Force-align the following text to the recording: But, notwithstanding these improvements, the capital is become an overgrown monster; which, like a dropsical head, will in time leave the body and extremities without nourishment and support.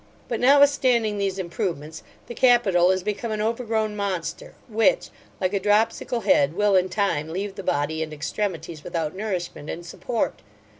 But, 0.27 0.39
notwithstanding 0.39 1.19
these 1.19 1.37
improvements, 1.37 2.01
the 2.25 2.33
capital 2.33 2.89
is 2.89 3.03
become 3.03 3.31
an 3.31 3.39
overgrown 3.39 3.95
monster; 3.95 4.55
which, 4.67 5.11
like 5.39 5.53
a 5.53 5.59
dropsical 5.59 6.21
head, 6.21 6.55
will 6.55 6.75
in 6.75 6.89
time 6.89 7.29
leave 7.29 7.53
the 7.53 7.61
body 7.61 8.01
and 8.01 8.11
extremities 8.11 8.83
without 8.83 9.13
nourishment 9.15 9.69
and 9.69 9.85
support. 9.85 10.41